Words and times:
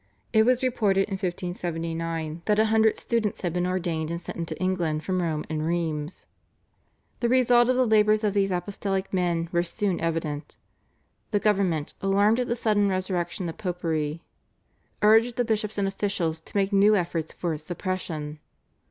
It 0.33 0.47
was 0.47 0.63
reported 0.63 1.07
in 1.09 1.11
1579 1.11 2.41
that 2.45 2.57
a 2.57 2.65
hundred 2.73 2.97
students 2.97 3.41
had 3.41 3.53
been 3.53 3.67
ordained 3.67 4.09
and 4.09 4.19
sent 4.19 4.35
into 4.35 4.57
England 4.59 5.03
from 5.03 5.21
Rome 5.21 5.45
and 5.47 5.63
Rheims. 5.63 6.25
The 7.19 7.29
result 7.29 7.69
of 7.69 7.75
the 7.75 7.85
labours 7.85 8.23
of 8.23 8.33
these 8.33 8.49
apostolic 8.49 9.13
men 9.13 9.47
was 9.51 9.69
soon 9.69 10.01
evident. 10.01 10.57
The 11.29 11.39
government, 11.39 11.93
alarmed 12.01 12.39
at 12.39 12.47
the 12.47 12.55
sudden 12.55 12.89
resurrection 12.89 13.47
of 13.47 13.59
Popery, 13.59 14.23
urged 15.03 15.35
the 15.35 15.45
bishops 15.45 15.77
and 15.77 15.87
officials 15.87 16.39
to 16.39 16.57
make 16.57 16.73
new 16.73 16.95
efforts 16.95 17.31
for 17.31 17.53
its 17.53 17.61
suppression. 17.63 18.39